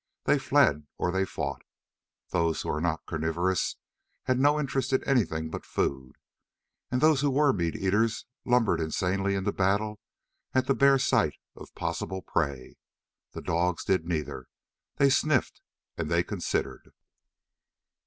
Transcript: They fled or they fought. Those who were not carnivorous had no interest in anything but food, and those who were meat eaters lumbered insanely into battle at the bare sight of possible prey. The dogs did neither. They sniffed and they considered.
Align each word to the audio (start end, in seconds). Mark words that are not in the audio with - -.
They 0.23 0.39
fled 0.39 0.87
or 0.97 1.11
they 1.11 1.25
fought. 1.25 1.61
Those 2.29 2.63
who 2.63 2.69
were 2.69 2.81
not 2.81 3.05
carnivorous 3.05 3.75
had 4.23 4.39
no 4.39 4.59
interest 4.59 4.91
in 4.93 5.03
anything 5.03 5.51
but 5.51 5.63
food, 5.63 6.15
and 6.89 7.01
those 7.01 7.21
who 7.21 7.29
were 7.29 7.53
meat 7.53 7.75
eaters 7.75 8.25
lumbered 8.43 8.81
insanely 8.81 9.35
into 9.35 9.51
battle 9.51 9.99
at 10.55 10.65
the 10.65 10.73
bare 10.73 10.97
sight 10.97 11.35
of 11.55 11.75
possible 11.75 12.23
prey. 12.23 12.77
The 13.33 13.43
dogs 13.43 13.85
did 13.85 14.07
neither. 14.07 14.47
They 14.95 15.11
sniffed 15.11 15.61
and 15.99 16.09
they 16.09 16.23
considered. 16.23 16.93